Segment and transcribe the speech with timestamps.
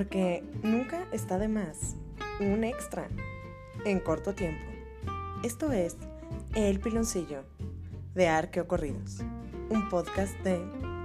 [0.00, 1.94] porque nunca está de más
[2.40, 3.06] un extra
[3.84, 4.64] en corto tiempo.
[5.44, 5.94] Esto es
[6.54, 7.44] El Piloncillo
[8.14, 9.18] de Arqueo Corridos,
[9.68, 10.58] un podcast de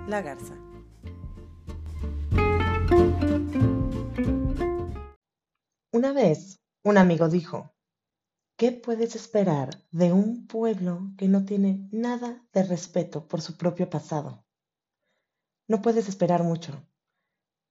[0.07, 0.53] La Garza.
[5.91, 7.75] Una vez un amigo dijo,
[8.55, 13.89] ¿qué puedes esperar de un pueblo que no tiene nada de respeto por su propio
[13.89, 14.45] pasado?
[15.67, 16.81] No puedes esperar mucho.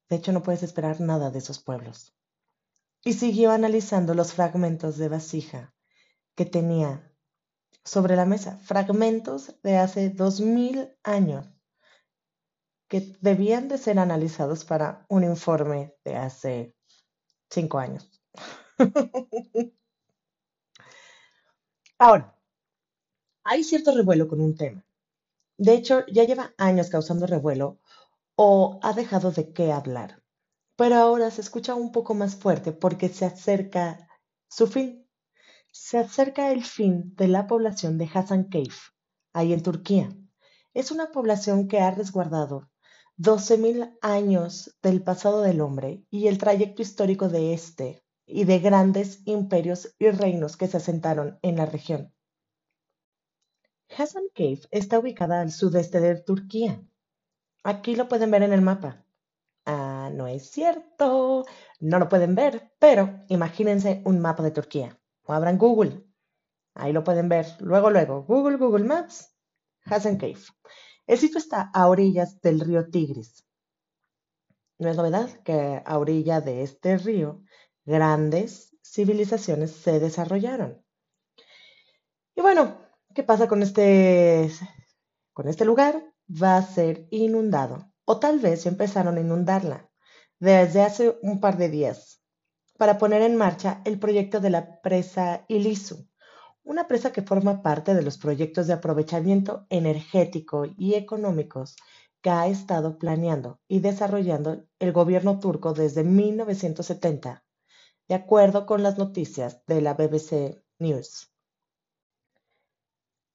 [0.09, 2.15] De hecho, no puedes esperar nada de esos pueblos.
[3.05, 5.75] Y siguió analizando los fragmentos de vasija
[6.35, 7.13] que tenía
[7.85, 11.47] sobre la mesa, fragmentos de hace dos mil años
[12.89, 16.75] que debían de ser analizados para un informe de hace
[17.51, 18.23] cinco años.
[21.99, 22.37] Ahora,
[23.45, 24.85] hay cierto revuelo con un tema.
[25.59, 27.81] De hecho, ya lleva años causando revuelo
[28.37, 30.23] o ha dejado de qué hablar.
[30.77, 34.09] Pero ahora se escucha un poco más fuerte porque se acerca
[34.49, 35.09] su fin.
[35.71, 38.75] Se acerca el fin de la población de Hassan Cave,
[39.33, 40.17] ahí en Turquía.
[40.73, 42.71] Es una población que ha resguardado
[43.17, 49.21] 12.000 años del pasado del hombre y el trayecto histórico de este y de grandes
[49.25, 52.13] imperios y reinos que se asentaron en la región.
[53.97, 56.83] Hassan Cave está ubicada al sudeste de Turquía,
[57.65, 59.05] Aquí lo pueden ver en el mapa.
[59.65, 61.45] Ah, no es cierto.
[61.81, 65.01] No lo pueden ver, pero imagínense un mapa de Turquía.
[65.25, 66.05] O abran Google.
[66.75, 67.47] Ahí lo pueden ver.
[67.61, 68.23] Luego, luego.
[68.25, 69.35] Google, Google Maps.
[69.87, 70.43] Hassan Cave.
[71.07, 73.47] El sitio está a orillas del río Tigris.
[74.79, 77.43] No es novedad que a orilla de este río
[77.87, 80.85] grandes civilizaciones se desarrollaron.
[82.35, 82.79] Y bueno,
[83.15, 84.51] ¿qué pasa con este,
[85.33, 86.14] con este lugar?
[86.29, 89.91] Va a ser inundado, o tal vez empezaron a inundarla
[90.41, 92.21] desde hace un par de días,
[92.77, 96.09] para poner en marcha el proyecto de la presa Ilisu,
[96.65, 101.77] una presa que forma parte de los proyectos de aprovechamiento energético y económicos
[102.21, 107.45] que ha estado planeando y desarrollando el gobierno turco desde 1970,
[108.09, 111.34] de acuerdo con las noticias de la BBC News.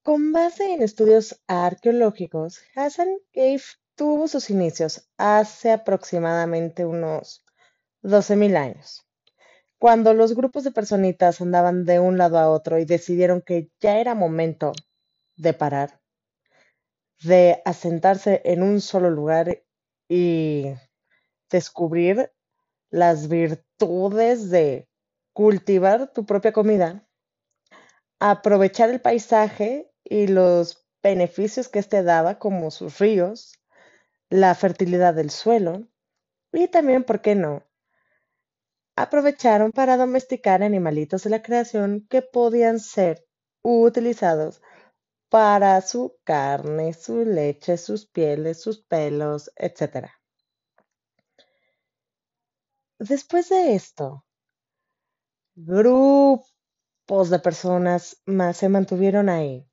[0.02, 3.62] Con base en estudios arqueológicos, Hassan Cave
[3.96, 7.44] tuvo sus inicios hace aproximadamente unos
[8.02, 9.06] 12.000 años,
[9.78, 14.00] cuando los grupos de personitas andaban de un lado a otro y decidieron que ya
[14.00, 14.72] era momento
[15.36, 16.00] de parar,
[17.22, 19.64] de asentarse en un solo lugar
[20.08, 20.76] y
[21.52, 22.31] descubrir
[22.90, 24.88] las virtudes de
[25.34, 27.06] cultivar tu propia comida,
[28.20, 33.53] aprovechar el paisaje y los beneficios que éste daba, como sus ríos,
[34.30, 35.88] la fertilidad del suelo
[36.52, 37.64] y también, ¿por qué no?
[38.96, 43.25] Aprovecharon para domesticar animalitos de la creación que podían ser
[43.62, 44.62] utilizados
[45.30, 50.09] para su carne, su leche, sus pieles, sus pelos, etc.
[52.98, 54.25] Después de esto,
[55.56, 56.50] grupos
[57.30, 59.69] de personas más se mantuvieron ahí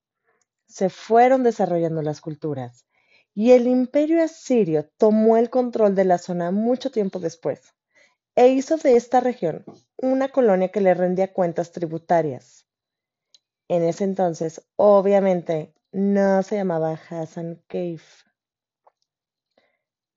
[0.66, 2.87] se fueron desarrollando las culturas
[3.34, 7.75] y el imperio asirio tomó el control de la zona mucho tiempo después
[8.34, 9.65] e hizo de esta región
[9.97, 12.66] una colonia que le rendía cuentas tributarias.
[13.69, 18.00] En ese entonces, obviamente, no se llamaba Hassan Cave.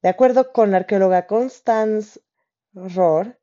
[0.02, 2.20] De acuerdo con la arqueóloga Constance
[2.74, 3.40] Rohr,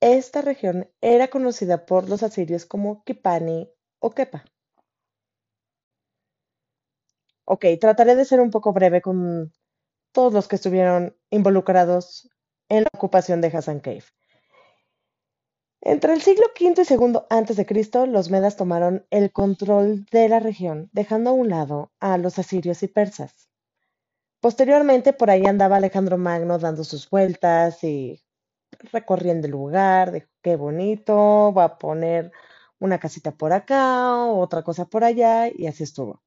[0.00, 4.44] esta región era conocida por los asirios como Kipani o Kepa.
[7.52, 9.52] Ok, trataré de ser un poco breve con
[10.12, 12.30] todos los que estuvieron involucrados
[12.68, 14.04] en la ocupación de Hassan Cave.
[15.80, 20.90] Entre el siglo V y II a.C., los medas tomaron el control de la región,
[20.92, 23.48] dejando a un lado a los asirios y persas.
[24.40, 28.22] Posteriormente, por ahí andaba Alejandro Magno dando sus vueltas y
[28.92, 32.30] recorriendo el lugar, dijo, qué bonito, va a poner
[32.78, 36.22] una casita por acá, otra cosa por allá, y así estuvo.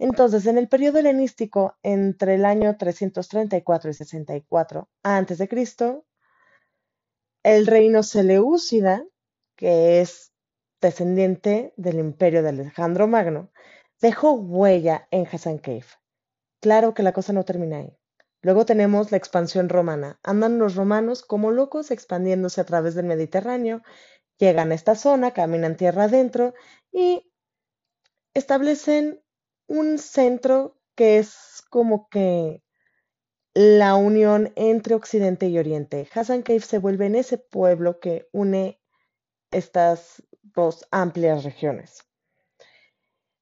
[0.00, 6.02] Entonces, en el periodo helenístico, entre el año 334 y 64 a.C.,
[7.42, 9.04] el reino Seleucida,
[9.56, 10.32] que es
[10.80, 13.50] descendiente del imperio de Alejandro Magno,
[14.00, 15.84] dejó huella en Hassan Cave.
[16.60, 17.94] Claro que la cosa no termina ahí.
[18.40, 20.18] Luego tenemos la expansión romana.
[20.22, 23.82] Andan los romanos como locos expandiéndose a través del Mediterráneo,
[24.38, 26.54] llegan a esta zona, caminan tierra adentro
[26.90, 27.30] y
[28.32, 29.20] establecen
[29.70, 32.64] un centro que es como que
[33.54, 36.08] la unión entre Occidente y Oriente.
[36.12, 38.80] Hassan Cave se vuelve en ese pueblo que une
[39.52, 42.02] estas dos amplias regiones.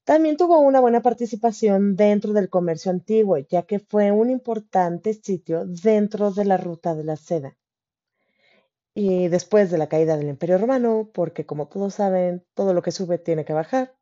[0.04, 5.64] También tuvo una buena participación dentro del comercio antiguo, ya que fue un importante sitio
[5.66, 7.56] dentro de la ruta de la seda.
[8.94, 12.90] Y después de la caída del Imperio Romano, porque como todos saben, todo lo que
[12.90, 13.97] sube tiene que bajar,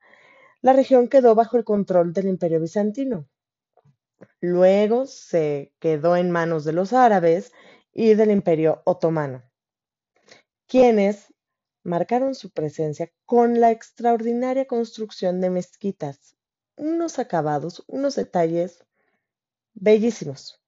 [0.60, 3.28] la región quedó bajo el control del Imperio Bizantino.
[4.40, 7.52] Luego se quedó en manos de los árabes
[7.92, 9.42] y del Imperio Otomano,
[10.66, 11.32] quienes
[11.82, 16.36] marcaron su presencia con la extraordinaria construcción de mezquitas,
[16.76, 18.84] unos acabados, unos detalles
[19.74, 20.60] bellísimos.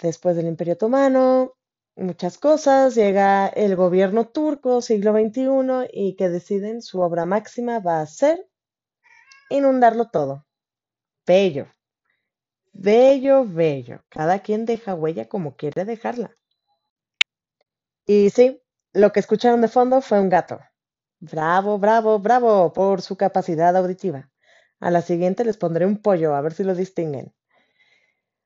[0.00, 1.56] Después del Imperio Otomano,
[1.96, 8.00] muchas cosas, llega el gobierno turco, siglo XXI, y que deciden su obra máxima va
[8.00, 8.48] a ser
[9.50, 10.46] inundarlo todo.
[11.26, 11.68] Bello,
[12.72, 14.02] bello, bello.
[14.08, 16.34] Cada quien deja huella como quiere dejarla.
[18.06, 18.60] Y sí,
[18.92, 20.58] lo que escucharon de fondo fue un gato.
[21.20, 24.30] Bravo, bravo, bravo por su capacidad auditiva.
[24.80, 27.34] A la siguiente les pondré un pollo, a ver si lo distinguen.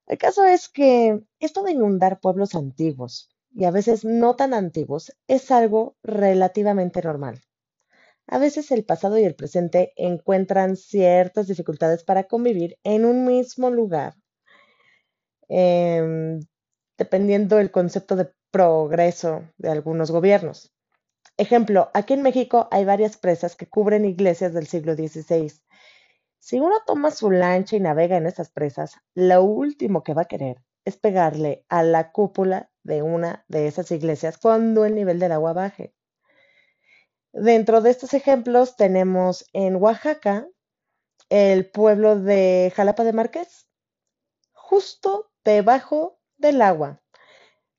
[0.06, 5.12] El caso es que esto de inundar pueblos antiguos, y a veces no tan antiguos,
[5.28, 7.42] es algo relativamente normal.
[8.26, 13.70] A veces el pasado y el presente encuentran ciertas dificultades para convivir en un mismo
[13.70, 14.14] lugar,
[15.48, 16.40] em,
[16.98, 20.72] dependiendo del concepto de progreso de algunos gobiernos.
[21.36, 25.52] Ejemplo, aquí en México hay varias presas que cubren iglesias del siglo XVI.
[26.38, 30.26] Si uno toma su lancha y navega en esas presas, lo último que va a
[30.26, 35.32] querer es pegarle a la cúpula de una de esas iglesias cuando el nivel del
[35.32, 35.94] agua baje.
[37.32, 40.46] Dentro de estos ejemplos tenemos en Oaxaca
[41.30, 43.66] el pueblo de Jalapa de Márquez,
[44.52, 47.02] justo debajo del agua.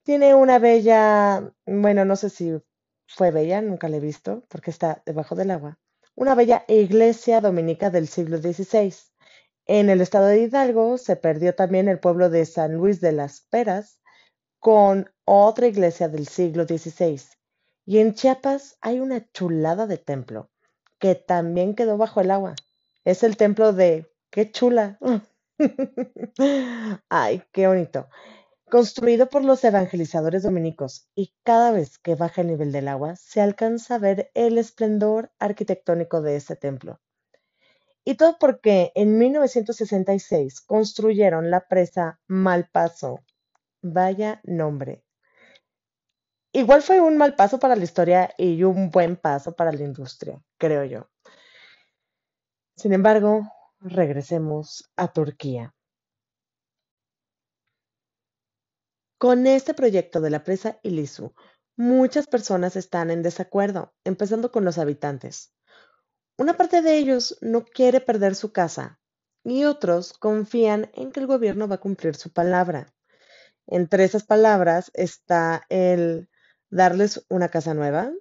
[0.03, 2.61] Tiene una bella, bueno, no sé si
[3.07, 5.79] fue bella, nunca la he visto, porque está debajo del agua.
[6.15, 8.93] Una bella iglesia dominica del siglo XVI.
[9.67, 13.41] En el estado de Hidalgo se perdió también el pueblo de San Luis de las
[13.41, 13.99] Peras,
[14.65, 17.21] con otra iglesia del siglo XVI.
[17.85, 20.49] Y en Chiapas hay una chulada de templo
[20.97, 22.55] que también quedó bajo el agua.
[23.03, 24.11] Es el templo de...
[24.31, 24.97] ¡Qué chula!
[27.09, 28.09] Ay, qué bonito
[28.67, 33.39] construido por los evangelizadores dominicos, y cada vez que baja el nivel del agua se
[33.39, 36.99] alcanza a ver el esplendor arquitectónico de este templo.
[38.03, 43.24] Y todo porque en 1966 construyeron la presa Malpaso.
[43.87, 45.03] Vaya nombre.
[46.51, 50.41] Igual fue un mal paso para la historia y un buen paso para la industria,
[50.57, 51.07] creo yo.
[52.75, 53.43] Sin embargo,
[53.79, 55.75] regresemos a Turquía.
[59.19, 61.35] Con este proyecto de la presa Ilisu,
[61.77, 65.53] muchas personas están en desacuerdo, empezando con los habitantes.
[66.39, 68.99] Una parte de ellos no quiere perder su casa
[69.43, 72.94] y otros confían en que el gobierno va a cumplir su palabra.
[73.67, 76.29] Entre esas palabras está el
[76.69, 78.11] darles una casa nueva.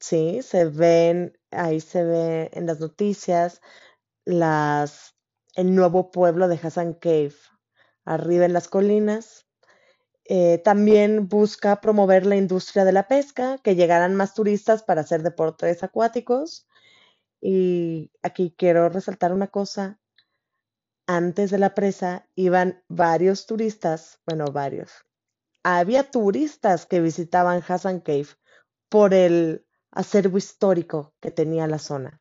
[0.00, 3.60] Sí, se ven, ahí se ve en las noticias
[4.24, 5.16] las,
[5.56, 7.34] el nuevo pueblo de Hassan Cave,
[8.04, 9.46] arriba en las colinas.
[10.26, 15.22] Eh, también busca promover la industria de la pesca, que llegaran más turistas para hacer
[15.22, 16.68] deportes acuáticos.
[17.42, 19.99] Y aquí quiero resaltar una cosa.
[21.12, 24.92] Antes de la presa iban varios turistas, bueno, varios.
[25.64, 28.28] Había turistas que visitaban Hassan Cave
[28.88, 32.20] por el acervo histórico que tenía la zona.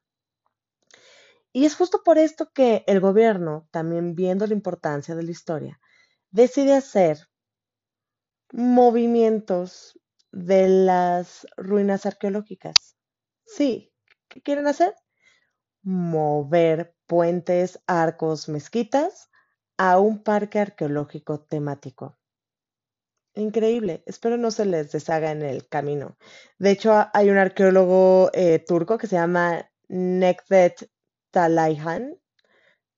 [1.54, 5.80] Y es justo por esto que el gobierno, también viendo la importancia de la historia,
[6.32, 7.30] decide hacer
[8.52, 10.00] movimientos
[10.32, 12.98] de las ruinas arqueológicas.
[13.46, 13.94] Sí,
[14.30, 14.96] ¿qué quieren hacer?
[15.84, 19.32] Mover puentes, arcos, mezquitas
[19.78, 22.20] a un parque arqueológico temático.
[23.34, 26.18] Increíble, espero no se les deshaga en el camino.
[26.60, 30.90] De hecho, hay un arqueólogo eh, turco que se llama Nekdet
[31.32, 32.16] Talayhan,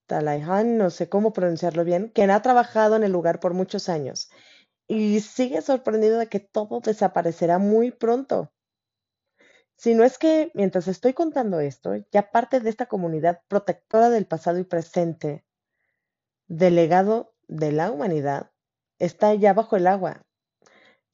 [0.08, 4.30] Talayhan, no sé cómo pronunciarlo bien, quien ha trabajado en el lugar por muchos años
[4.90, 8.52] y sigue sorprendido de que todo desaparecerá muy pronto.
[9.82, 14.28] Si no es que mientras estoy contando esto, ya parte de esta comunidad protectora del
[14.28, 15.44] pasado y presente,
[16.48, 18.52] del legado de la humanidad,
[19.00, 20.22] está ya bajo el agua.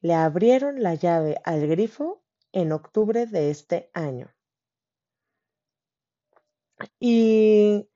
[0.01, 2.21] Le abrieron la llave al grifo
[2.51, 4.35] en octubre de este año.
[6.99, 7.87] Y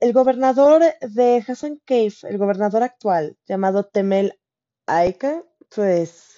[0.00, 4.40] el gobernador de Hassan Cave, el gobernador actual, llamado Temel
[4.86, 6.33] Aika, pues,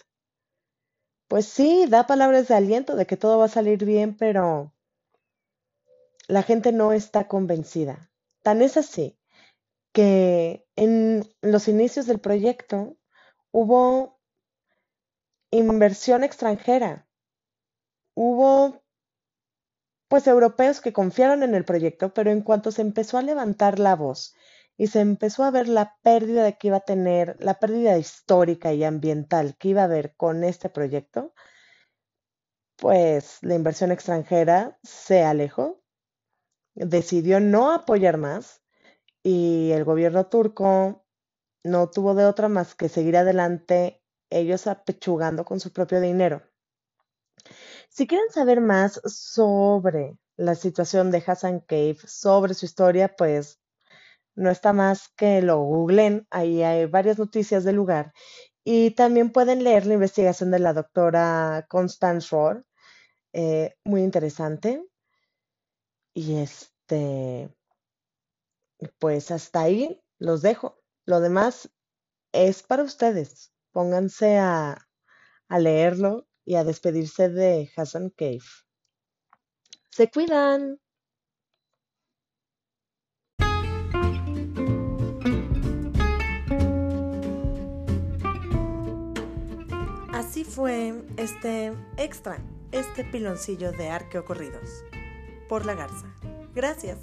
[1.29, 4.73] pues sí, da palabras de aliento de que todo va a salir bien, pero
[6.29, 8.11] la gente no está convencida.
[8.43, 9.19] Tan es así
[9.93, 12.97] que en los inicios del proyecto
[13.51, 14.21] hubo
[15.51, 17.09] inversión extranjera,
[18.15, 18.83] hubo
[20.09, 23.97] pues europeos que confiaron en el proyecto, pero en cuanto se empezó a levantar la
[23.97, 24.35] voz
[24.77, 28.85] y se empezó a ver la pérdida que iba a tener, la pérdida histórica y
[28.85, 31.33] ambiental que iba a haber con este proyecto,
[32.77, 35.83] pues la inversión extranjera se alejó,
[36.75, 38.63] decidió no apoyar más
[39.23, 41.05] y el gobierno turco
[41.65, 46.43] no tuvo de otra más que seguir adelante, ellos apechugando con su propio dinero.
[47.89, 53.59] Si quieren saber más sobre la situación de Hassan Cave, sobre su historia, pues
[54.37, 58.13] no está más que lo googlen, ahí hay varias noticias del lugar.
[58.65, 62.65] Y también pueden leer la investigación de la doctora Constance Rohr,
[63.33, 64.83] eh, muy interesante.
[66.15, 67.49] Y este,
[68.99, 70.81] pues hasta ahí los dejo.
[71.05, 71.71] Lo demás
[72.33, 73.53] es para ustedes.
[73.73, 74.89] Pónganse a,
[75.49, 78.43] a leerlo y a despedirse de Hassan Cave.
[79.91, 80.79] Se cuidan.
[90.37, 92.37] Así fue este extra,
[92.71, 94.85] este piloncillo de arqueocorridos
[95.49, 96.15] por la garza.
[96.55, 96.99] Gracias.